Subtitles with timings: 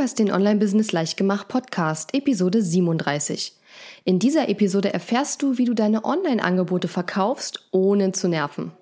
[0.00, 3.52] hörst den Online-Business Leichtgemacht Podcast, Episode 37.
[4.04, 8.72] In dieser Episode erfährst du, wie du deine Online-Angebote verkaufst, ohne zu nerven.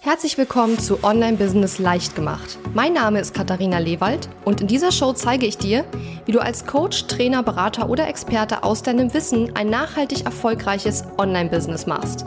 [0.00, 2.58] Herzlich willkommen zu Online-Business Leichtgemacht.
[2.74, 5.86] Mein Name ist Katharina Lewald und in dieser Show zeige ich dir,
[6.26, 11.86] wie du als Coach, Trainer, Berater oder Experte aus deinem Wissen ein nachhaltig erfolgreiches Online-Business
[11.86, 12.26] machst.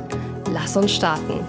[0.51, 1.45] Lass uns starten.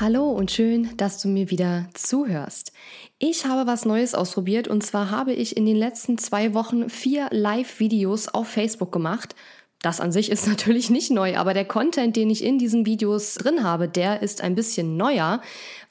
[0.00, 2.72] Hallo und schön, dass du mir wieder zuhörst.
[3.18, 7.26] Ich habe was Neues ausprobiert und zwar habe ich in den letzten zwei Wochen vier
[7.32, 9.34] Live-Videos auf Facebook gemacht
[9.82, 13.34] das an sich ist natürlich nicht neu, aber der Content, den ich in diesen Videos
[13.34, 15.40] drin habe, der ist ein bisschen neuer,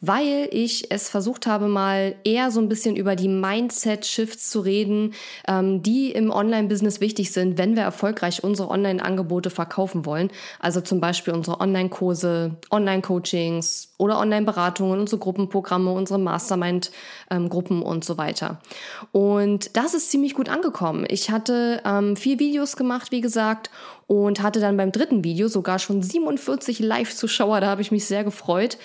[0.02, 5.14] weil ich es versucht habe, mal eher so ein bisschen über die Mindset-Shifts zu reden,
[5.48, 10.32] ähm, die im Online-Business wichtig sind, wenn wir erfolgreich unsere Online-Angebote verkaufen wollen.
[10.60, 18.60] Also zum Beispiel unsere Online-Kurse, Online-Coachings oder Online-Beratungen, unsere Gruppenprogramme, unsere Mastermind-Gruppen und so weiter.
[19.12, 21.06] Und das ist ziemlich gut angekommen.
[21.10, 23.72] Ich hatte ähm, vier Videos gemacht, wie gesagt,
[24.06, 27.62] und hatte dann beim dritten Video sogar schon 47 Live-Zuschauer.
[27.62, 28.78] Da habe ich mich sehr gefreut.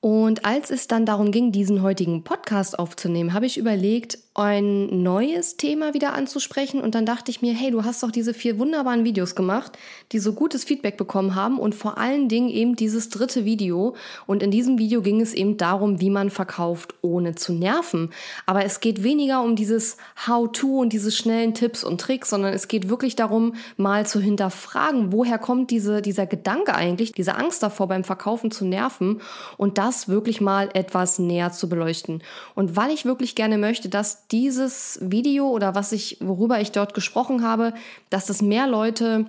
[0.00, 5.56] Und als es dann darum ging, diesen heutigen Podcast aufzunehmen, habe ich überlegt, ein neues
[5.56, 6.80] Thema wieder anzusprechen.
[6.80, 9.76] Und dann dachte ich mir, hey, du hast doch diese vier wunderbaren Videos gemacht,
[10.12, 13.96] die so gutes Feedback bekommen haben und vor allen Dingen eben dieses dritte Video.
[14.26, 18.10] Und in diesem Video ging es eben darum, wie man verkauft, ohne zu nerven.
[18.46, 19.96] Aber es geht weniger um dieses
[20.28, 25.12] How-to und diese schnellen Tipps und Tricks, sondern es geht wirklich darum, mal zu hinterfragen,
[25.12, 29.20] woher kommt diese, dieser Gedanke eigentlich, diese Angst davor, beim Verkaufen zu nerven
[29.56, 32.22] und das wirklich mal etwas näher zu beleuchten.
[32.54, 36.94] Und weil ich wirklich gerne möchte, dass dieses Video oder was ich, worüber ich dort
[36.94, 37.74] gesprochen habe,
[38.10, 39.26] dass das mehr Leute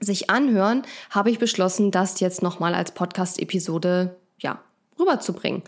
[0.00, 4.60] sich anhören, habe ich beschlossen, das jetzt nochmal als Podcast-Episode, ja,
[4.98, 5.62] rüberzubringen.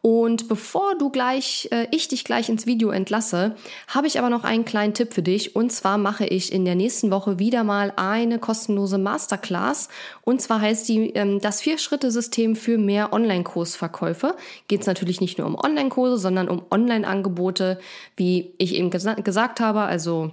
[0.00, 3.56] Und bevor du gleich, äh, ich dich gleich ins Video entlasse,
[3.88, 5.56] habe ich aber noch einen kleinen Tipp für dich.
[5.56, 9.88] Und zwar mache ich in der nächsten Woche wieder mal eine kostenlose Masterclass.
[10.22, 14.36] Und zwar heißt die ähm, das Vier-Schritte-System für mehr Online-Kursverkäufe.
[14.68, 17.78] Geht es natürlich nicht nur um Online-Kurse, sondern um Online-Angebote,
[18.16, 19.80] wie ich eben gesa gesagt habe.
[19.80, 20.30] Also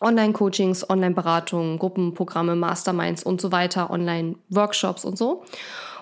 [0.00, 5.44] Online-Coachings, Online-Beratungen, Gruppenprogramme, Masterminds und so weiter, Online-Workshops und so.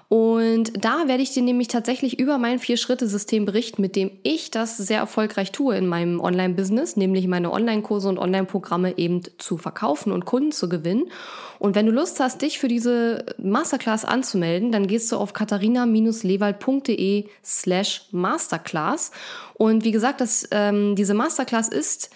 [0.09, 4.79] Und da werde ich dir nämlich tatsächlich über mein Vier-Schritte-System berichten, mit dem ich das
[4.79, 10.25] sehr erfolgreich tue in meinem Online-Business, nämlich meine Online-Kurse und Online-Programme eben zu verkaufen und
[10.25, 11.11] Kunden zu gewinnen.
[11.59, 17.27] Und wenn du Lust hast, dich für diese Masterclass anzumelden, dann gehst du auf katharina-lewald.de
[17.45, 19.11] slash Masterclass.
[19.55, 22.09] Und wie gesagt, das, ähm, diese Masterclass ist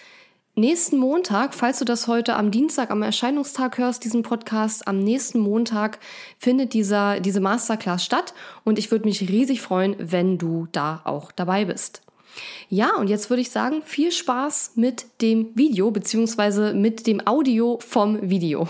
[0.55, 5.39] Nächsten Montag, falls du das heute am Dienstag am Erscheinungstag hörst, diesen Podcast, am nächsten
[5.39, 5.97] Montag
[6.37, 11.31] findet dieser, diese Masterclass statt und ich würde mich riesig freuen, wenn du da auch
[11.31, 12.03] dabei bist.
[12.69, 17.79] Ja, und jetzt würde ich sagen, viel Spaß mit dem Video beziehungsweise mit dem Audio
[17.81, 18.67] vom Video.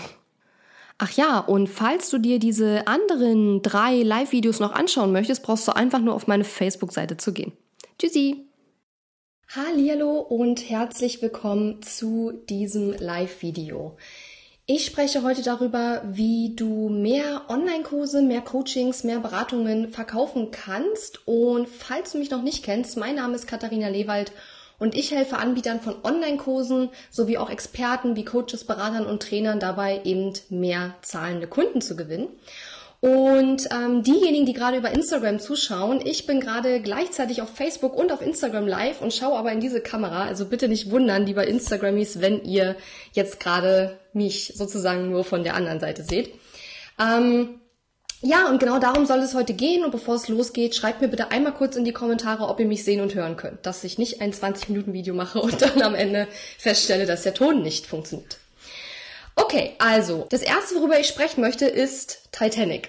[0.96, 5.76] Ach ja, und falls du dir diese anderen drei Live-Videos noch anschauen möchtest, brauchst du
[5.76, 7.52] einfach nur auf meine Facebook-Seite zu gehen.
[7.98, 8.46] Tschüssi!
[9.56, 13.96] Hallo und herzlich willkommen zu diesem Live-Video.
[14.66, 21.28] Ich spreche heute darüber, wie du mehr Online-Kurse, mehr Coachings, mehr Beratungen verkaufen kannst.
[21.28, 24.32] Und falls du mich noch nicht kennst, mein Name ist Katharina Lewald
[24.80, 30.00] und ich helfe Anbietern von Online-Kursen sowie auch Experten wie Coaches, Beratern und Trainern dabei,
[30.02, 32.26] eben mehr zahlende Kunden zu gewinnen.
[33.04, 38.10] Und ähm, diejenigen, die gerade über Instagram zuschauen, ich bin gerade gleichzeitig auf Facebook und
[38.10, 40.24] auf Instagram live und schaue aber in diese Kamera.
[40.24, 42.76] Also bitte nicht wundern, lieber Instagrammies, wenn ihr
[43.12, 46.32] jetzt gerade mich sozusagen nur von der anderen Seite seht.
[46.98, 47.60] Ähm,
[48.22, 49.84] ja, und genau darum soll es heute gehen.
[49.84, 52.84] Und bevor es losgeht, schreibt mir bitte einmal kurz in die Kommentare, ob ihr mich
[52.84, 53.66] sehen und hören könnt.
[53.66, 56.26] Dass ich nicht ein 20-Minuten-Video mache und dann am Ende
[56.56, 58.38] feststelle, dass der Ton nicht funktioniert.
[59.54, 62.88] Okay, also, das erste, worüber ich sprechen möchte, ist Titanic.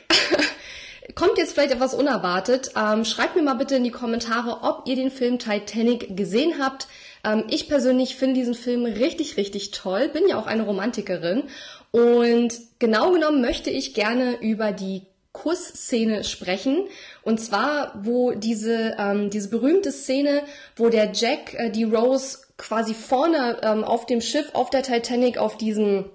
[1.13, 2.72] Kommt jetzt vielleicht etwas unerwartet.
[2.75, 6.88] Ähm, schreibt mir mal bitte in die Kommentare, ob ihr den Film Titanic gesehen habt.
[7.24, 10.10] Ähm, ich persönlich finde diesen Film richtig, richtig toll.
[10.10, 11.44] Bin ja auch eine Romantikerin.
[11.92, 15.04] Und genau genommen möchte ich gerne über die
[15.34, 16.88] Kussszene sprechen.
[17.22, 20.42] Und zwar, wo diese, ähm, diese berühmte Szene,
[20.75, 25.38] wo der Jack äh, die Rose quasi vorne ähm, auf dem Schiff, auf der Titanic,
[25.38, 26.06] auf diesem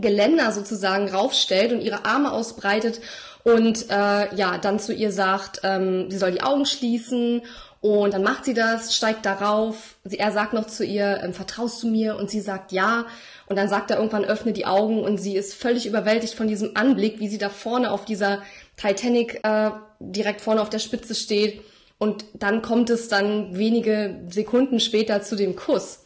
[0.00, 3.00] Geländer sozusagen raufstellt und ihre Arme ausbreitet
[3.44, 7.42] und äh, ja dann zu ihr sagt, ähm, sie soll die Augen schließen
[7.86, 9.94] Und dann macht sie das, steigt darauf.
[10.02, 12.16] Sie, er sagt noch zu ihr, ähm, vertraust du mir?
[12.16, 13.06] Und sie sagt ja.
[13.46, 16.72] Und dann sagt er irgendwann, öffne die Augen und sie ist völlig überwältigt von diesem
[16.74, 18.42] Anblick, wie sie da vorne auf dieser
[18.76, 19.70] Titanic äh,
[20.00, 21.62] direkt vorne auf der Spitze steht.
[21.98, 26.00] Und dann kommt es dann wenige Sekunden später zu dem Kuss.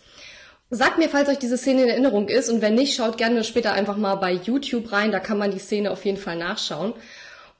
[0.72, 3.72] Sagt mir, falls euch diese Szene in Erinnerung ist und wenn nicht, schaut gerne später
[3.72, 6.94] einfach mal bei YouTube rein, da kann man die Szene auf jeden Fall nachschauen.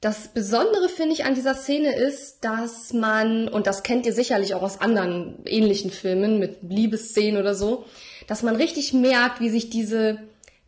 [0.01, 4.55] Das Besondere finde ich an dieser Szene ist, dass man, und das kennt ihr sicherlich
[4.55, 7.85] auch aus anderen ähnlichen Filmen mit Liebesszenen oder so,
[8.29, 10.19] dass man richtig merkt, wie sich diese,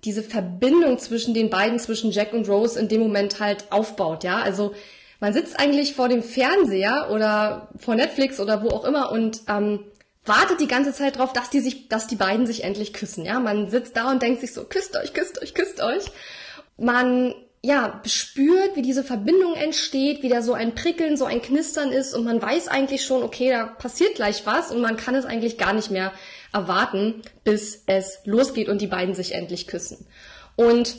[0.04, 4.42] diese Verbindung zwischen den beiden, zwischen Jack und Rose in dem Moment halt aufbaut, ja.
[4.42, 4.74] Also
[5.20, 9.84] man sitzt eigentlich vor dem Fernseher oder vor Netflix oder wo auch immer und ähm,
[10.24, 13.40] wartet die ganze Zeit drauf, dass die sich, dass die beiden sich endlich küssen, ja.
[13.40, 16.04] Man sitzt da und denkt sich so, küsst euch, küsst euch, küsst euch.
[16.76, 17.34] Man
[17.64, 22.12] ja, spürt, wie diese Verbindung entsteht, wie da so ein Prickeln, so ein Knistern ist
[22.12, 25.58] und man weiß eigentlich schon, okay, da passiert gleich was und man kann es eigentlich
[25.58, 26.12] gar nicht mehr
[26.52, 30.06] erwarten, bis es losgeht und die beiden sich endlich küssen.
[30.56, 30.96] Und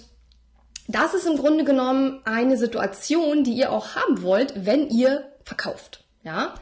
[0.87, 6.05] das ist im Grunde genommen eine Situation, die ihr auch haben wollt, wenn ihr verkauft.
[6.23, 6.55] Ja,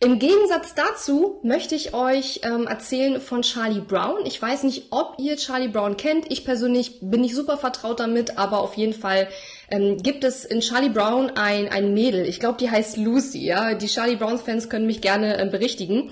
[0.00, 4.24] im Gegensatz dazu möchte ich euch ähm, erzählen von Charlie Brown.
[4.26, 6.30] Ich weiß nicht, ob ihr Charlie Brown kennt.
[6.30, 9.28] Ich persönlich bin nicht super vertraut damit, aber auf jeden Fall
[9.70, 12.26] ähm, gibt es in Charlie Brown ein, ein Mädel.
[12.26, 13.44] Ich glaube, die heißt Lucy.
[13.44, 16.10] Ja, die Charlie Browns Fans können mich gerne äh, berichtigen.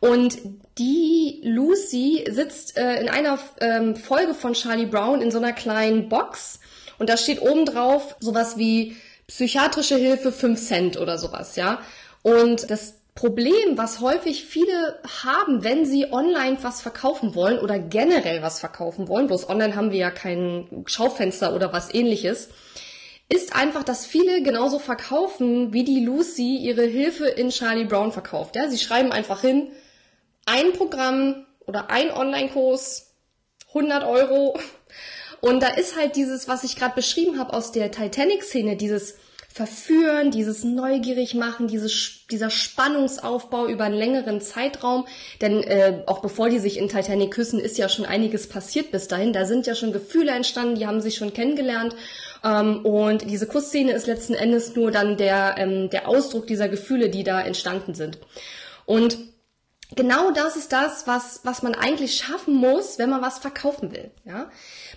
[0.00, 0.38] Und
[0.78, 6.08] die Lucy sitzt äh, in einer ähm, Folge von Charlie Brown in so einer kleinen
[6.08, 6.60] Box
[6.98, 8.96] und da steht oben drauf sowas wie
[9.26, 11.80] psychiatrische Hilfe 5 Cent oder sowas, ja.
[12.22, 18.42] Und das Problem, was häufig viele haben, wenn sie online was verkaufen wollen oder generell
[18.42, 22.50] was verkaufen wollen, bloß online haben wir ja kein Schaufenster oder was ähnliches,
[23.30, 28.54] ist einfach, dass viele genauso verkaufen, wie die Lucy ihre Hilfe in Charlie Brown verkauft.
[28.54, 29.68] Ja, sie schreiben einfach hin,
[30.44, 33.14] ein Programm oder ein Online-Kurs,
[33.68, 34.60] 100 Euro.
[35.40, 39.16] Und da ist halt dieses, was ich gerade beschrieben habe aus der Titanic-Szene, dieses
[39.56, 45.06] Verführen, dieses neugierig machen, dieses, dieser Spannungsaufbau über einen längeren Zeitraum.
[45.40, 49.08] Denn äh, auch bevor die sich in Titanic küssen, ist ja schon einiges passiert bis
[49.08, 49.32] dahin.
[49.32, 51.96] Da sind ja schon Gefühle entstanden, die haben sich schon kennengelernt.
[52.44, 57.08] Ähm, und diese Kussszene ist letzten Endes nur dann der, ähm, der Ausdruck dieser Gefühle,
[57.08, 58.18] die da entstanden sind.
[58.84, 59.16] Und
[59.94, 64.10] genau das ist das, was, was man eigentlich schaffen muss, wenn man was verkaufen will.
[64.26, 64.50] Ja?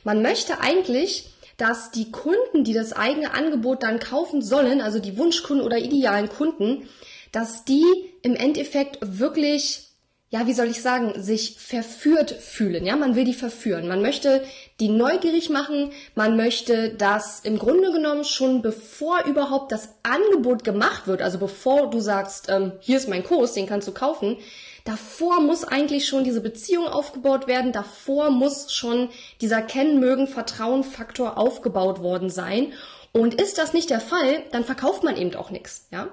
[0.03, 1.29] Man möchte eigentlich
[1.59, 6.29] dass die Kunden, die das eigene Angebot dann kaufen sollen, also die Wunschkunden oder idealen
[6.29, 6.87] Kunden,
[7.31, 7.85] dass die
[8.21, 9.88] im Endeffekt wirklich
[10.31, 12.85] ja, wie soll ich sagen, sich verführt fühlen.
[12.85, 13.87] Ja, man will die verführen.
[13.87, 14.43] Man möchte
[14.79, 15.91] die neugierig machen.
[16.13, 21.89] Man möchte, dass im Grunde genommen schon bevor überhaupt das Angebot gemacht wird, also bevor
[21.89, 24.37] du sagst, ähm, hier ist mein Kurs, den kannst du kaufen,
[24.85, 27.71] Davor muss eigentlich schon diese Beziehung aufgebaut werden.
[27.71, 29.09] Davor muss schon
[29.39, 32.73] dieser Kennen, Mögen, Vertrauen Faktor aufgebaut worden sein.
[33.11, 36.07] Und ist das nicht der Fall, dann verkauft man eben auch nichts, ja?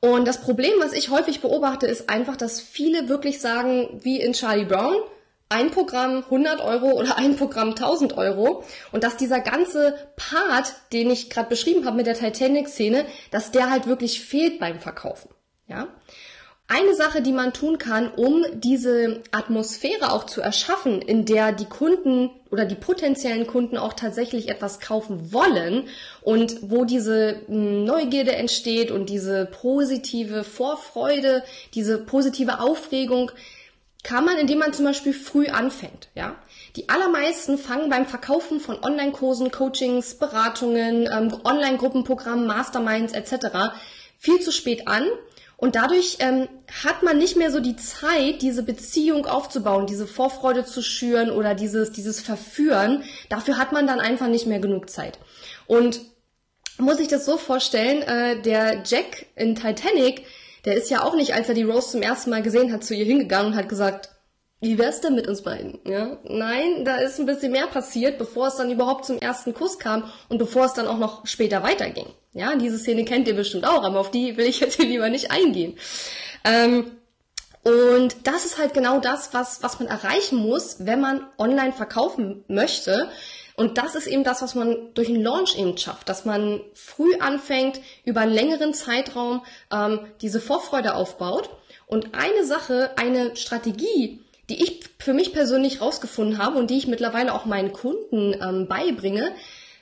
[0.00, 4.32] Und das Problem, was ich häufig beobachte, ist einfach, dass viele wirklich sagen, wie in
[4.32, 4.96] Charlie Brown,
[5.48, 11.10] ein Programm 100 Euro oder ein Programm 1000 Euro und dass dieser ganze Part, den
[11.10, 15.30] ich gerade beschrieben habe mit der Titanic-Szene, dass der halt wirklich fehlt beim Verkaufen.
[15.66, 15.88] Ja?
[16.70, 21.64] Eine Sache, die man tun kann, um diese Atmosphäre auch zu erschaffen, in der die
[21.64, 25.88] Kunden oder die potenziellen Kunden auch tatsächlich etwas kaufen wollen
[26.20, 31.42] und wo diese hm, Neugierde entsteht und diese positive Vorfreude,
[31.72, 33.32] diese positive Aufregung,
[34.02, 36.36] kann man, indem man zum Beispiel früh anfängt, ja.
[36.76, 43.72] Die allermeisten fangen beim Verkaufen von Online-Kursen, Coachings, Beratungen, ähm, Online-Gruppenprogrammen, Masterminds etc.
[44.18, 45.04] viel zu spät an
[45.60, 46.48] und dadurch ähm,
[46.84, 51.56] hat man nicht mehr so die Zeit, diese Beziehung aufzubauen, diese Vorfreude zu schüren oder
[51.56, 53.02] dieses, dieses Verführen.
[53.28, 55.18] Dafür hat man dann einfach nicht mehr genug Zeit.
[55.66, 56.00] Und
[56.78, 60.26] muss ich das so vorstellen, äh, der Jack in Titanic,
[60.64, 62.94] der ist ja auch nicht, als er die Rose zum ersten Mal gesehen hat, zu
[62.94, 64.10] ihr hingegangen und hat gesagt,
[64.60, 65.78] wie wär's denn mit uns beiden?
[65.84, 66.18] Ja?
[66.24, 70.10] Nein, da ist ein bisschen mehr passiert, bevor es dann überhaupt zum ersten Kuss kam
[70.28, 72.06] und bevor es dann auch noch später weiterging.
[72.32, 75.08] Ja, diese Szene kennt ihr bestimmt auch, aber auf die will ich jetzt hier lieber
[75.10, 75.76] nicht eingehen.
[76.44, 76.90] Ähm,
[77.62, 82.44] und das ist halt genau das, was, was man erreichen muss, wenn man online verkaufen
[82.48, 83.08] möchte.
[83.56, 87.16] Und das ist eben das, was man durch einen Launch eben schafft, dass man früh
[87.18, 91.50] anfängt, über einen längeren Zeitraum ähm, diese Vorfreude aufbaut.
[91.86, 96.86] Und eine Sache, eine Strategie, die ich für mich persönlich rausgefunden habe und die ich
[96.86, 99.32] mittlerweile auch meinen Kunden ähm, beibringe,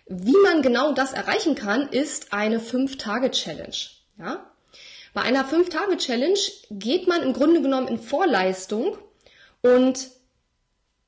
[0.06, 3.76] wie man genau das erreichen kann, ist eine 5-Tage-Challenge.
[4.18, 4.50] Ja?
[5.14, 6.38] Bei einer 5-Tage-Challenge
[6.70, 8.98] geht man im Grunde genommen in Vorleistung
[9.62, 10.10] und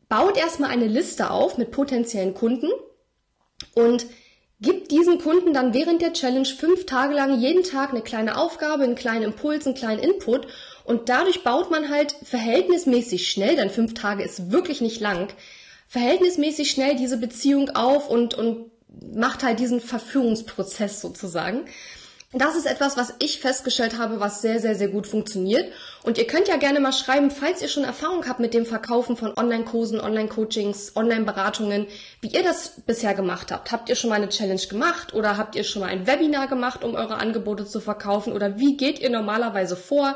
[0.09, 2.71] baut erstmal eine Liste auf mit potenziellen Kunden
[3.75, 4.07] und
[4.61, 8.83] gibt diesen Kunden dann während der Challenge fünf Tage lang jeden Tag eine kleine Aufgabe,
[8.83, 10.49] einen kleinen Impuls, einen kleinen Input
[10.89, 15.29] und dadurch baut man halt verhältnismäßig schnell, denn fünf Tage ist wirklich nicht lang,
[15.87, 18.71] verhältnismäßig schnell diese Beziehung auf und, und
[19.15, 21.67] macht halt diesen Verführungsprozess sozusagen.
[22.33, 25.73] Das ist etwas, was ich festgestellt habe, was sehr, sehr, sehr gut funktioniert.
[26.03, 29.17] Und ihr könnt ja gerne mal schreiben, falls ihr schon Erfahrung habt mit dem Verkaufen
[29.17, 31.87] von Online-Kursen, Online-Coachings, Online-Beratungen,
[32.21, 33.73] wie ihr das bisher gemacht habt.
[33.73, 36.85] Habt ihr schon mal eine Challenge gemacht oder habt ihr schon mal ein Webinar gemacht,
[36.85, 38.35] um eure Angebote zu verkaufen?
[38.35, 40.15] Oder wie geht ihr normalerweise vor?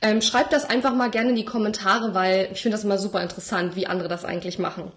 [0.00, 3.22] Ähm, schreibt das einfach mal gerne in die Kommentare, weil ich finde das immer super
[3.22, 4.90] interessant, wie andere das eigentlich machen.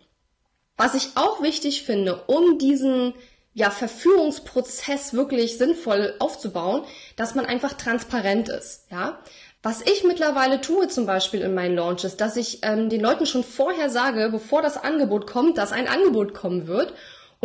[0.77, 3.13] Was ich auch wichtig finde, um diesen
[3.55, 6.83] ja, Verführungsprozess wirklich sinnvoll aufzubauen,
[7.15, 9.17] dass man einfach transparent ist, ja.
[9.63, 13.43] Was ich mittlerweile tue, zum Beispiel in meinen Launches, dass ich ähm, den Leuten schon
[13.43, 16.93] vorher sage, bevor das Angebot kommt, dass ein Angebot kommen wird.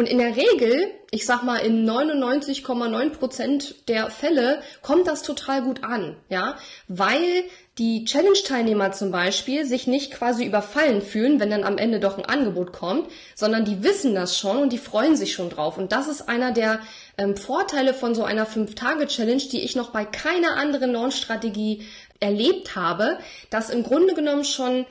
[0.01, 5.61] Und in der Regel, ich sag mal, in 99,9 Prozent der Fälle kommt das total
[5.61, 6.57] gut an, ja,
[6.89, 7.45] weil
[7.77, 12.25] die Challenge-Teilnehmer zum Beispiel sich nicht quasi überfallen fühlen, wenn dann am Ende doch ein
[12.25, 15.77] Angebot kommt, sondern die wissen das schon und die freuen sich schon drauf.
[15.77, 16.81] Und das ist einer der
[17.19, 21.85] ähm, Vorteile von so einer 5-Tage-Challenge, die ich noch bei keiner anderen Launch-Strategie
[22.21, 23.19] erlebt habe,
[23.51, 24.87] dass im Grunde genommen schon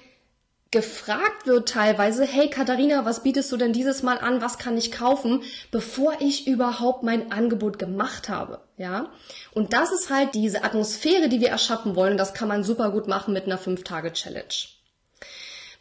[0.72, 4.42] gefragt wird teilweise, hey Katharina, was bietest du denn dieses Mal an?
[4.42, 8.62] Was kann ich kaufen, bevor ich überhaupt mein Angebot gemacht habe?
[8.78, 9.12] Ja.
[9.52, 12.18] Und das ist halt diese Atmosphäre, die wir erschaffen wollen.
[12.18, 14.79] Das kann man super gut machen mit einer 5-Tage-Challenge.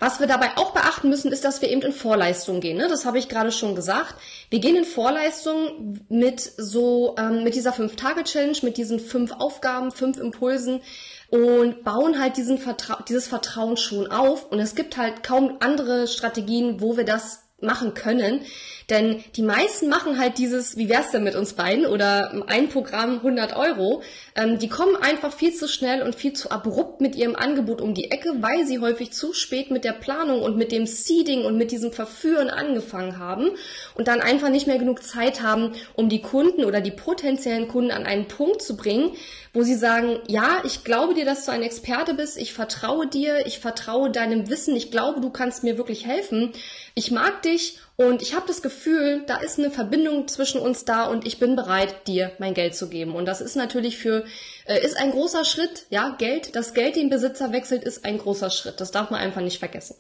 [0.00, 2.76] Was wir dabei auch beachten müssen, ist, dass wir eben in Vorleistung gehen.
[2.76, 2.86] Ne?
[2.86, 4.14] Das habe ich gerade schon gesagt.
[4.48, 10.18] Wir gehen in Vorleistung mit so ähm, mit dieser 5-Tage-Challenge, mit diesen fünf Aufgaben, fünf
[10.18, 10.82] Impulsen,
[11.30, 14.50] und bauen halt diesen Vertra dieses Vertrauen schon auf.
[14.52, 18.42] Und es gibt halt kaum andere Strategien, wo wir das machen können.
[18.88, 23.16] Denn die meisten machen halt dieses, wie wär's denn mit uns beiden oder ein Programm
[23.16, 24.02] 100 Euro.
[24.34, 27.92] Ähm, die kommen einfach viel zu schnell und viel zu abrupt mit ihrem Angebot um
[27.92, 31.58] die Ecke, weil sie häufig zu spät mit der Planung und mit dem Seeding und
[31.58, 33.50] mit diesem Verführen angefangen haben
[33.94, 37.90] und dann einfach nicht mehr genug Zeit haben, um die Kunden oder die potenziellen Kunden
[37.90, 39.10] an einen Punkt zu bringen,
[39.58, 43.44] wo sie sagen, ja, ich glaube dir, dass du ein Experte bist, ich vertraue dir,
[43.44, 46.52] ich vertraue deinem Wissen, ich glaube, du kannst mir wirklich helfen,
[46.94, 51.06] ich mag dich und ich habe das Gefühl, da ist eine Verbindung zwischen uns da
[51.06, 53.16] und ich bin bereit, dir mein Geld zu geben.
[53.16, 54.24] Und das ist natürlich für,
[54.66, 58.50] äh, ist ein großer Schritt, ja, Geld, das Geld den Besitzer wechselt, ist ein großer
[58.50, 58.80] Schritt.
[58.80, 59.96] Das darf man einfach nicht vergessen.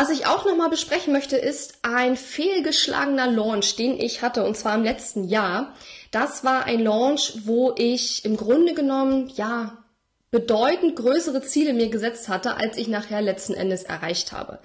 [0.00, 4.76] Was ich auch nochmal besprechen möchte, ist ein fehlgeschlagener Launch, den ich hatte, und zwar
[4.76, 5.74] im letzten Jahr.
[6.12, 9.76] Das war ein Launch, wo ich im Grunde genommen, ja,
[10.30, 14.60] bedeutend größere Ziele mir gesetzt hatte, als ich nachher letzten Endes erreicht habe.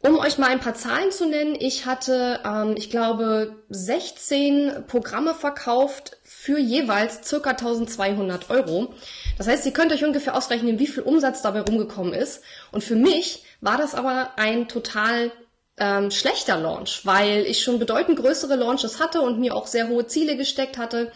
[0.00, 5.34] Um euch mal ein paar Zahlen zu nennen, ich hatte, ähm, ich glaube, 16 Programme
[5.34, 8.94] verkauft für jeweils circa 1200 Euro.
[9.38, 12.42] Das heißt, ihr könnt euch ungefähr ausrechnen, wie viel Umsatz dabei rumgekommen ist.
[12.72, 15.32] Und für mich war das aber ein total
[15.78, 20.06] ähm, schlechter Launch, weil ich schon bedeutend größere Launches hatte und mir auch sehr hohe
[20.06, 21.12] Ziele gesteckt hatte.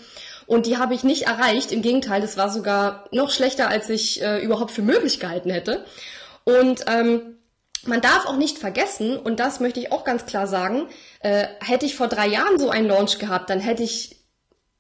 [0.47, 1.73] Und die habe ich nicht erreicht.
[1.73, 5.85] Im Gegenteil, das war sogar noch schlechter, als ich äh, überhaupt für möglich gehalten hätte.
[6.45, 7.39] Und ähm,
[7.87, 10.89] man darf auch nicht vergessen, und das möchte ich auch ganz klar sagen,
[11.21, 14.20] äh, hätte ich vor drei Jahren so einen Launch gehabt, dann hätte ich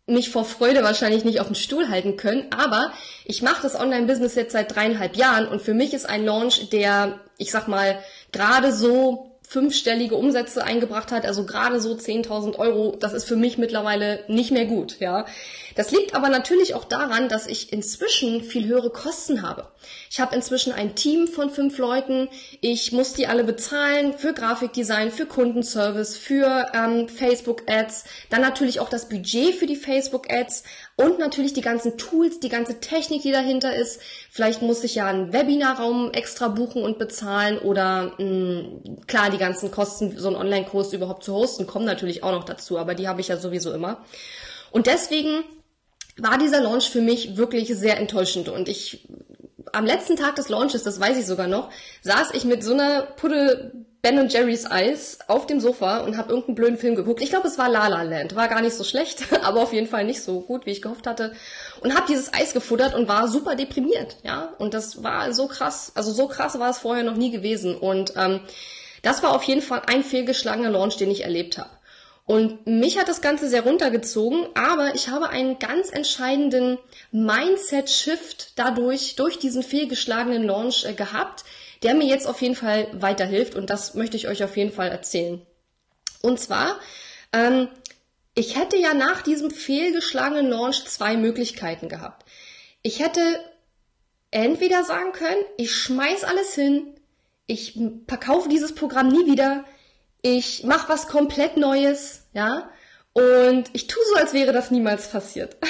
[0.07, 2.47] mich vor Freude wahrscheinlich nicht auf den Stuhl halten können.
[2.57, 2.93] Aber
[3.25, 7.21] ich mache das Online-Business jetzt seit dreieinhalb Jahren und für mich ist ein Launch, der,
[7.39, 7.99] ich sag mal,
[8.33, 13.59] gerade so fünfstellige Umsätze eingebracht hat, also gerade so 10.000 Euro, das ist für mich
[13.59, 15.27] mittlerweile nicht mehr gut, ja.
[15.75, 19.67] Das liegt aber natürlich auch daran, dass ich inzwischen viel höhere Kosten habe.
[20.09, 22.29] Ich habe inzwischen ein Team von fünf Leuten,
[22.61, 28.89] ich muss die alle bezahlen für Grafikdesign, für Kundenservice, für ähm, Facebook-Ads, dann natürlich auch
[28.89, 30.63] das Budget für die Facebook-Ads,
[31.01, 34.01] und natürlich die ganzen Tools, die ganze Technik, die dahinter ist.
[34.31, 39.39] Vielleicht muss ich ja einen Webinarraum extra buchen und bezahlen oder mh, mm, klar, die
[39.39, 43.09] ganzen Kosten, so einen Online-Kurs überhaupt zu hosten, kommen natürlich auch noch dazu, aber die
[43.09, 44.05] habe ich ja sowieso immer.
[44.71, 45.43] Und deswegen
[46.19, 49.09] war dieser Launch für mich wirklich sehr enttäuschend und ich
[49.73, 51.71] am letzten Tag des Launches, das weiß ich sogar noch,
[52.03, 56.31] saß ich mit so einer Puddel Ben und Jerry's Eis auf dem Sofa und habe
[56.31, 57.21] irgendeinen blöden Film geguckt.
[57.21, 58.35] Ich glaube, es war La La Land.
[58.35, 61.07] War gar nicht so schlecht, aber auf jeden Fall nicht so gut, wie ich gehofft
[61.07, 61.33] hatte.
[61.81, 64.55] Und habe dieses Eis gefuttert und war super deprimiert, ja.
[64.59, 65.93] Und das war so krass.
[65.95, 67.77] Also so krass war es vorher noch nie gewesen.
[67.77, 68.41] Und ähm,
[69.03, 71.71] das war auf jeden Fall ein fehlgeschlagener Launch, den ich erlebt habe.
[72.31, 76.79] Und mich hat das Ganze sehr runtergezogen, aber ich habe einen ganz entscheidenden
[77.11, 81.43] Mindset-Shift dadurch, durch diesen fehlgeschlagenen Launch äh, gehabt,
[81.83, 84.91] der mir jetzt auf jeden Fall weiterhilft und das möchte ich euch auf jeden Fall
[84.91, 85.45] erzählen.
[86.23, 86.79] Und zwar,
[87.33, 87.67] ähm,
[88.37, 92.25] ich hätte ja nach diesem fehlgeschlagenen Launch zwei Möglichkeiten gehabt.
[92.83, 93.21] Ich hätte
[94.31, 96.95] entweder sagen können, ich schmeiß alles hin,
[97.49, 99.65] ich verkaufe dieses Programm nie wieder,
[100.23, 102.71] ich mache was komplett Neues, ja,
[103.13, 105.57] und ich tue so, als wäre das niemals passiert.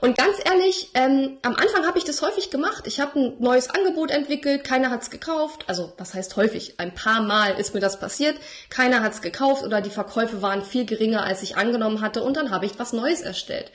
[0.00, 2.86] Und ganz ehrlich, ähm, am Anfang habe ich das häufig gemacht.
[2.86, 5.64] Ich habe ein neues Angebot entwickelt, keiner hat's gekauft.
[5.66, 6.78] Also was heißt häufig?
[6.78, 8.36] Ein paar Mal ist mir das passiert.
[8.68, 12.22] Keiner hat's gekauft oder die Verkäufe waren viel geringer, als ich angenommen hatte.
[12.22, 13.72] Und dann habe ich was Neues erstellt.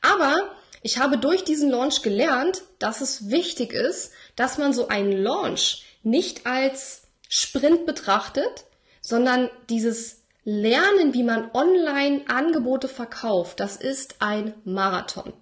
[0.00, 0.38] Aber
[0.82, 5.84] ich habe durch diesen Launch gelernt, dass es wichtig ist, dass man so einen Launch
[6.02, 8.64] nicht als Sprint betrachtet,
[9.08, 15.32] sondern dieses Lernen, wie man online Angebote verkauft, das ist ein Marathon.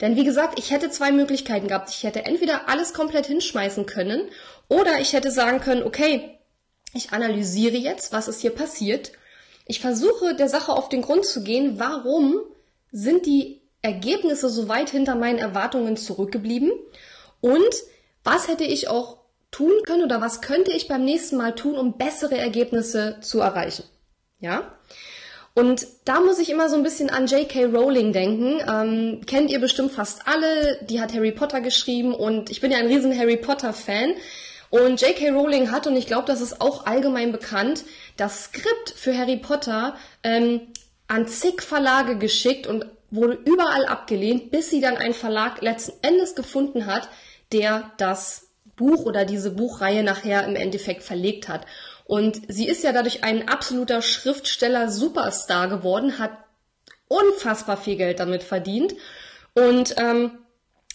[0.00, 1.90] Denn wie gesagt, ich hätte zwei Möglichkeiten gehabt.
[1.90, 4.22] Ich hätte entweder alles komplett hinschmeißen können
[4.68, 6.38] oder ich hätte sagen können, okay,
[6.94, 9.12] ich analysiere jetzt, was ist hier passiert.
[9.66, 12.40] Ich versuche der Sache auf den Grund zu gehen, warum
[12.90, 16.72] sind die Ergebnisse so weit hinter meinen Erwartungen zurückgeblieben
[17.42, 17.74] und
[18.24, 19.19] was hätte ich auch
[19.50, 23.84] tun können oder was könnte ich beim nächsten Mal tun, um bessere Ergebnisse zu erreichen.
[24.38, 24.72] Ja?
[25.54, 27.66] Und da muss ich immer so ein bisschen an J.K.
[27.66, 28.60] Rowling denken.
[28.68, 30.78] Ähm, kennt ihr bestimmt fast alle.
[30.88, 34.14] Die hat Harry Potter geschrieben und ich bin ja ein riesen Harry Potter Fan.
[34.70, 35.30] Und J.K.
[35.30, 37.84] Rowling hat, und ich glaube, das ist auch allgemein bekannt,
[38.16, 40.68] das Skript für Harry Potter ähm,
[41.08, 46.36] an zig Verlage geschickt und wurde überall abgelehnt, bis sie dann einen Verlag letzten Endes
[46.36, 47.08] gefunden hat,
[47.52, 48.49] der das
[48.80, 51.66] Buch oder diese Buchreihe nachher im Endeffekt verlegt hat.
[52.04, 56.32] Und sie ist ja dadurch ein absoluter Schriftsteller-Superstar geworden, hat
[57.06, 58.94] unfassbar viel Geld damit verdient.
[59.54, 60.38] Und ähm,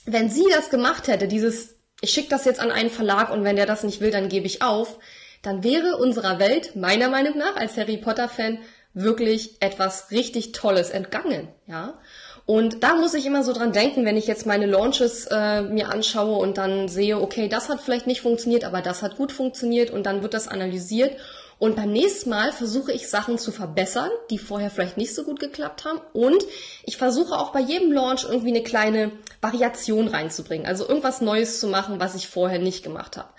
[0.05, 3.55] wenn sie das gemacht hätte, dieses, ich schicke das jetzt an einen Verlag und wenn
[3.55, 4.97] der das nicht will, dann gebe ich auf,
[5.41, 8.59] dann wäre unserer Welt meiner Meinung nach als Harry Potter-Fan
[8.93, 11.99] wirklich etwas richtig Tolles entgangen, ja.
[12.45, 15.89] Und da muss ich immer so dran denken, wenn ich jetzt meine Launches äh, mir
[15.89, 19.89] anschaue und dann sehe, okay, das hat vielleicht nicht funktioniert, aber das hat gut funktioniert
[19.89, 21.17] und dann wird das analysiert.
[21.57, 25.39] Und beim nächsten Mal versuche ich Sachen zu verbessern, die vorher vielleicht nicht so gut
[25.39, 26.01] geklappt haben.
[26.13, 26.43] Und
[26.83, 30.67] ich versuche auch bei jedem Launch irgendwie eine kleine Variation reinzubringen.
[30.67, 33.29] Also irgendwas Neues zu machen, was ich vorher nicht gemacht habe.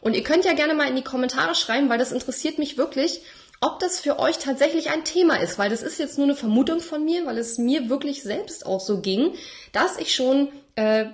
[0.00, 3.20] Und ihr könnt ja gerne mal in die Kommentare schreiben, weil das interessiert mich wirklich,
[3.60, 6.80] ob das für euch tatsächlich ein Thema ist, weil das ist jetzt nur eine Vermutung
[6.80, 9.34] von mir, weil es mir wirklich selbst auch so ging,
[9.72, 11.06] dass ich schon äh,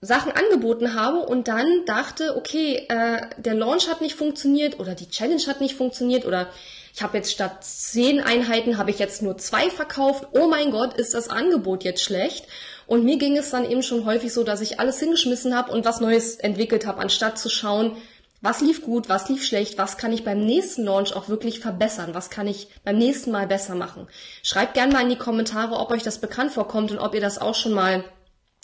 [0.00, 5.08] Sachen angeboten habe und dann dachte, okay, äh, der Launch hat nicht funktioniert oder die
[5.08, 6.48] Challenge hat nicht funktioniert oder
[6.94, 10.28] ich habe jetzt statt zehn Einheiten habe ich jetzt nur zwei verkauft.
[10.32, 12.46] Oh mein Gott, ist das Angebot jetzt schlecht?
[12.86, 15.84] Und mir ging es dann eben schon häufig so, dass ich alles hingeschmissen habe und
[15.84, 17.96] was Neues entwickelt habe, anstatt zu schauen,
[18.40, 22.14] was lief gut, was lief schlecht, was kann ich beim nächsten Launch auch wirklich verbessern,
[22.14, 24.06] was kann ich beim nächsten Mal besser machen.
[24.42, 27.38] Schreibt gerne mal in die Kommentare, ob euch das bekannt vorkommt und ob ihr das
[27.38, 28.04] auch schon mal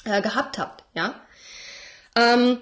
[0.05, 1.15] äh, gehabt habt, ja.
[2.17, 2.59] Ähm,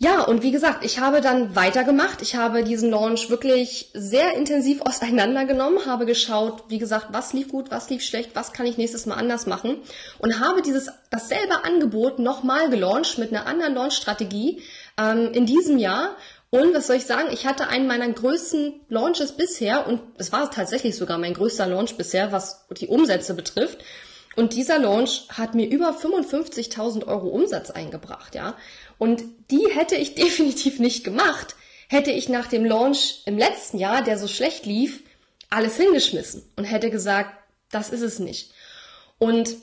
[0.00, 2.22] ja, und wie gesagt, ich habe dann weitergemacht.
[2.22, 7.72] Ich habe diesen Launch wirklich sehr intensiv auseinandergenommen, habe geschaut, wie gesagt, was lief gut,
[7.72, 9.78] was lief schlecht, was kann ich nächstes Mal anders machen
[10.18, 14.62] und habe dieses dasselbe Angebot nochmal gelauncht mit einer anderen Launch-Strategie
[14.96, 16.14] ähm, in diesem Jahr.
[16.50, 17.28] Und was soll ich sagen?
[17.32, 21.96] Ich hatte einen meiner größten Launches bisher und es war tatsächlich sogar mein größter Launch
[21.96, 23.84] bisher, was die Umsätze betrifft.
[24.38, 28.54] Und dieser Launch hat mir über 55.000 Euro Umsatz eingebracht, ja.
[28.98, 31.56] Und die hätte ich definitiv nicht gemacht,
[31.88, 35.02] hätte ich nach dem Launch im letzten Jahr, der so schlecht lief,
[35.50, 37.32] alles hingeschmissen und hätte gesagt,
[37.70, 38.52] das ist es nicht.
[39.18, 39.56] Und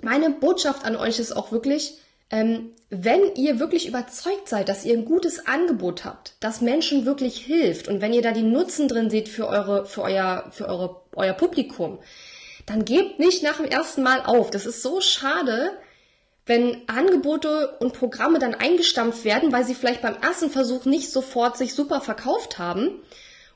[0.00, 1.98] meine Botschaft an euch ist auch wirklich,
[2.30, 7.38] ähm, wenn ihr wirklich überzeugt seid, dass ihr ein gutes Angebot habt, das Menschen wirklich
[7.38, 11.02] hilft und wenn ihr da die Nutzen drin seht für eure, für euer, für eure,
[11.14, 11.98] euer Publikum,
[12.66, 14.50] dann gebt nicht nach dem ersten Mal auf.
[14.50, 15.72] Das ist so schade,
[16.46, 21.56] wenn Angebote und Programme dann eingestampft werden, weil sie vielleicht beim ersten Versuch nicht sofort
[21.56, 23.02] sich super verkauft haben.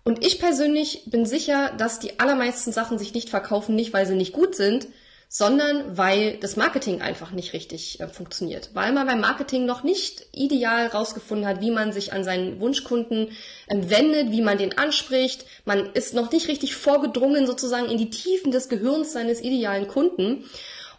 [0.05, 4.15] Und ich persönlich bin sicher, dass die allermeisten Sachen sich nicht verkaufen, nicht weil sie
[4.15, 4.87] nicht gut sind,
[5.29, 8.71] sondern weil das Marketing einfach nicht richtig äh, funktioniert.
[8.75, 13.31] Weil man beim Marketing noch nicht ideal rausgefunden hat, wie man sich an seinen Wunschkunden
[13.67, 15.45] äh, wendet, wie man den anspricht.
[15.65, 20.45] Man ist noch nicht richtig vorgedrungen sozusagen in die Tiefen des Gehirns seines idealen Kunden.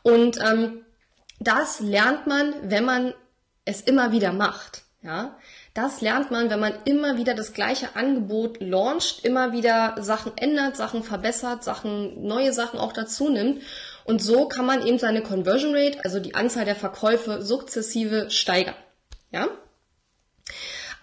[0.04, 0.85] Und ähm,
[1.40, 3.14] das lernt man, wenn man
[3.66, 4.84] es immer wieder macht.
[5.06, 5.38] Ja,
[5.76, 10.76] Das lernt man, wenn man immer wieder das gleiche Angebot launcht, immer wieder Sachen ändert,
[10.76, 13.62] Sachen verbessert, Sachen, neue Sachen auch dazu nimmt.
[14.04, 18.74] Und so kann man eben seine Conversion Rate, also die Anzahl der Verkäufe, sukzessive steigern.
[19.32, 19.48] Ja?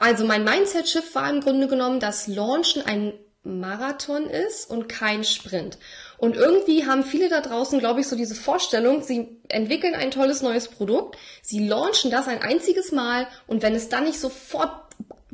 [0.01, 3.13] Also mein Mindset-Shift war im Grunde genommen, dass Launchen ein
[3.45, 5.79] Marathon ist und kein Sprint.
[6.19, 10.43] Und irgendwie haben viele da draußen, glaube ich, so diese Vorstellung, sie entwickeln ein tolles
[10.43, 14.71] neues Produkt, sie launchen das ein einziges Mal und wenn es dann nicht sofort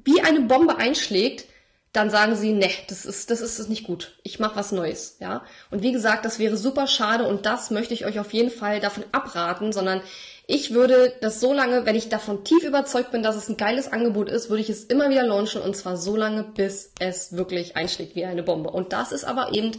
[0.04, 1.44] wie eine Bombe einschlägt,
[1.92, 4.18] dann sagen sie, ne, das ist, das ist nicht gut.
[4.22, 5.44] Ich mache was Neues, ja.
[5.70, 8.80] Und wie gesagt, das wäre super schade und das möchte ich euch auf jeden Fall
[8.80, 10.02] davon abraten, sondern
[10.50, 13.92] ich würde das so lange, wenn ich davon tief überzeugt bin, dass es ein geiles
[13.92, 17.76] Angebot ist, würde ich es immer wieder launchen und zwar so lange, bis es wirklich
[17.76, 18.70] einschlägt wie eine Bombe.
[18.70, 19.72] Und das ist aber eben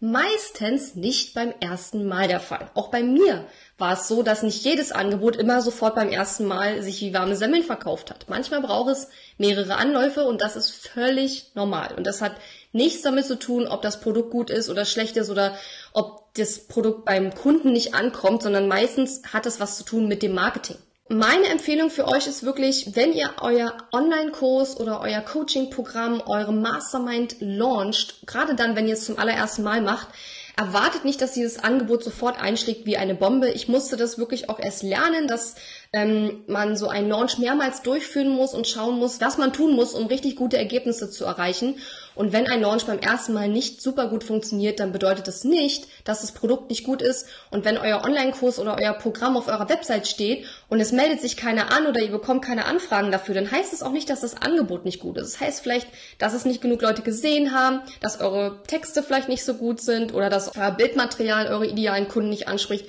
[0.00, 2.70] meistens nicht beim ersten Mal der Fall.
[2.72, 3.44] Auch bei mir
[3.76, 7.36] war es so, dass nicht jedes Angebot immer sofort beim ersten Mal sich wie warme
[7.36, 8.24] Semmeln verkauft hat.
[8.26, 11.94] Manchmal braucht es mehrere Anläufe und das ist völlig normal.
[11.98, 12.36] Und das hat
[12.72, 15.54] nichts damit zu tun, ob das Produkt gut ist oder schlecht ist oder
[15.92, 20.22] ob das Produkt beim Kunden nicht ankommt, sondern meistens hat es was zu tun mit
[20.22, 20.76] dem Marketing.
[21.08, 27.36] Meine Empfehlung für euch ist wirklich, wenn ihr euer Online-Kurs oder euer Coaching-Programm, eure Mastermind
[27.40, 30.08] launcht, gerade dann, wenn ihr es zum allerersten Mal macht,
[30.56, 33.50] erwartet nicht, dass dieses Angebot sofort einschlägt wie eine Bombe.
[33.50, 35.56] Ich musste das wirklich auch erst lernen, dass
[35.92, 39.94] ähm, man so einen Launch mehrmals durchführen muss und schauen muss, was man tun muss,
[39.94, 41.76] um richtig gute Ergebnisse zu erreichen.
[42.14, 45.88] Und wenn ein Launch beim ersten Mal nicht super gut funktioniert, dann bedeutet das nicht,
[46.04, 47.26] dass das Produkt nicht gut ist.
[47.50, 51.36] Und wenn euer Online-Kurs oder euer Programm auf eurer Website steht und es meldet sich
[51.36, 54.40] keiner an oder ihr bekommt keine Anfragen dafür, dann heißt es auch nicht, dass das
[54.40, 55.34] Angebot nicht gut ist.
[55.34, 59.44] Das heißt vielleicht, dass es nicht genug Leute gesehen haben, dass eure Texte vielleicht nicht
[59.44, 62.86] so gut sind oder dass euer Bildmaterial eure idealen Kunden nicht anspricht.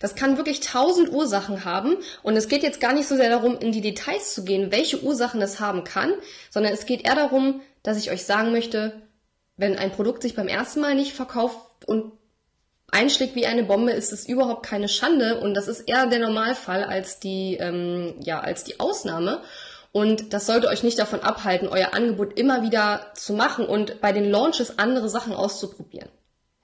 [0.00, 3.58] Das kann wirklich tausend Ursachen haben und es geht jetzt gar nicht so sehr darum,
[3.58, 6.12] in die Details zu gehen, welche Ursachen es haben kann,
[6.50, 9.00] sondern es geht eher darum, dass ich euch sagen möchte,
[9.56, 12.12] wenn ein Produkt sich beim ersten Mal nicht verkauft und
[12.90, 16.82] einschlägt wie eine Bombe, ist es überhaupt keine Schande und das ist eher der Normalfall
[16.84, 19.40] als die, ähm, ja, als die Ausnahme.
[19.92, 24.12] Und das sollte euch nicht davon abhalten, euer Angebot immer wieder zu machen und bei
[24.12, 26.10] den Launches andere Sachen auszuprobieren.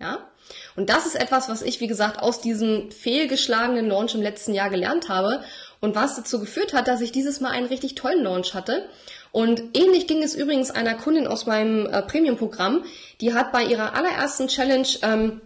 [0.00, 0.28] Ja?
[0.76, 4.68] Und das ist etwas, was ich, wie gesagt, aus diesem fehlgeschlagenen Launch im letzten Jahr
[4.68, 5.42] gelernt habe
[5.82, 8.88] und was dazu geführt hat, dass ich dieses Mal einen richtig tollen Launch hatte.
[9.32, 12.84] Und ähnlich ging es übrigens einer Kundin aus meinem äh, Premium-Programm,
[13.20, 15.40] die hat bei ihrer allerersten Challenge ähm,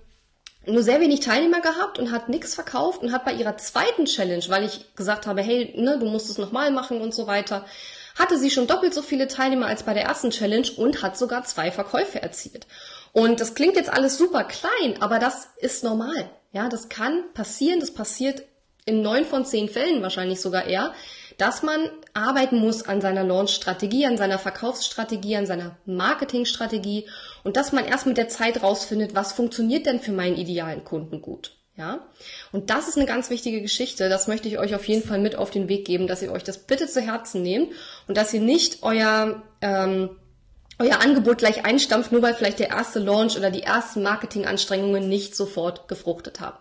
[0.67, 4.45] nur sehr wenig Teilnehmer gehabt und hat nichts verkauft und hat bei ihrer zweiten Challenge,
[4.49, 7.65] weil ich gesagt habe, hey, ne, du musst es nochmal machen und so weiter,
[8.17, 11.45] hatte sie schon doppelt so viele Teilnehmer als bei der ersten Challenge und hat sogar
[11.45, 12.67] zwei Verkäufe erzielt.
[13.13, 16.29] Und das klingt jetzt alles super klein, aber das ist normal.
[16.53, 17.81] Ja, das kann passieren.
[17.81, 18.43] Das passiert
[18.87, 20.95] in neun von zehn Fällen wahrscheinlich sogar eher,
[21.37, 27.07] dass man arbeiten muss an seiner Launch-Strategie, an seiner Verkaufsstrategie, an seiner Marketingstrategie
[27.45, 31.21] und dass man erst mit der Zeit rausfindet, was funktioniert denn für meinen idealen Kunden
[31.21, 31.53] gut.
[31.77, 32.07] Ja,
[32.53, 34.09] und das ist eine ganz wichtige Geschichte.
[34.09, 36.43] Das möchte ich euch auf jeden Fall mit auf den Weg geben, dass ihr euch
[36.43, 37.71] das bitte zu Herzen nehmt
[38.09, 40.17] und dass ihr nicht euer ähm,
[40.79, 45.35] euer Angebot gleich einstampft, nur weil vielleicht der erste Launch oder die ersten Marketinganstrengungen nicht
[45.35, 46.59] sofort gefruchtet haben.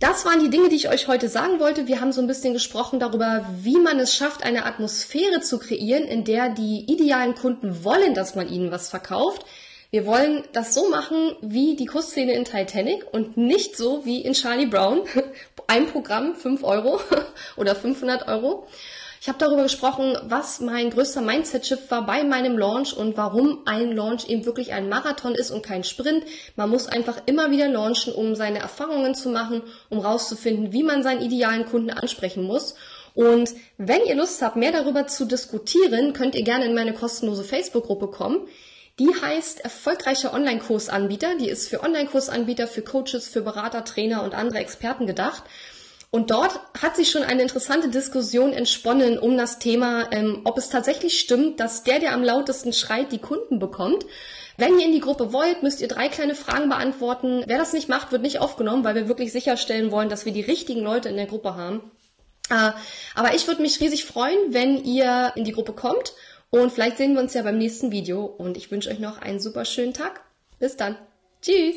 [0.00, 1.88] Das waren die Dinge, die ich euch heute sagen wollte.
[1.88, 6.04] Wir haben so ein bisschen gesprochen darüber, wie man es schafft, eine Atmosphäre zu kreieren,
[6.04, 9.44] in der die idealen Kunden wollen, dass man ihnen was verkauft.
[9.90, 14.34] Wir wollen das so machen wie die Kussszene in Titanic und nicht so wie in
[14.34, 15.00] Charlie Brown.
[15.66, 17.00] Ein Programm, 5 Euro
[17.56, 18.68] oder 500 Euro.
[19.20, 23.92] Ich habe darüber gesprochen, was mein größter Mindset-Shift war bei meinem Launch und warum ein
[23.92, 26.24] Launch eben wirklich ein Marathon ist und kein Sprint.
[26.54, 31.02] Man muss einfach immer wieder launchen, um seine Erfahrungen zu machen, um rauszufinden, wie man
[31.02, 32.76] seinen idealen Kunden ansprechen muss.
[33.14, 37.42] Und wenn ihr Lust habt, mehr darüber zu diskutieren, könnt ihr gerne in meine kostenlose
[37.42, 38.46] Facebook-Gruppe kommen.
[39.00, 41.36] Die heißt erfolgreicher Online-Kursanbieter.
[41.40, 45.42] Die ist für Online-Kursanbieter, für Coaches, für Berater, Trainer und andere Experten gedacht.
[46.10, 50.70] Und dort hat sich schon eine interessante Diskussion entsponnen um das Thema, ähm, ob es
[50.70, 54.06] tatsächlich stimmt, dass der, der am lautesten schreit, die Kunden bekommt.
[54.56, 57.44] Wenn ihr in die Gruppe wollt, müsst ihr drei kleine Fragen beantworten.
[57.46, 60.40] Wer das nicht macht, wird nicht aufgenommen, weil wir wirklich sicherstellen wollen, dass wir die
[60.40, 61.90] richtigen Leute in der Gruppe haben.
[62.50, 62.72] Äh,
[63.14, 66.14] aber ich würde mich riesig freuen, wenn ihr in die Gruppe kommt.
[66.50, 68.24] Und vielleicht sehen wir uns ja beim nächsten Video.
[68.24, 70.22] Und ich wünsche euch noch einen super schönen Tag.
[70.58, 70.96] Bis dann.
[71.42, 71.76] Tschüss.